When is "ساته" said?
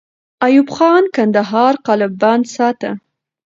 2.55-2.91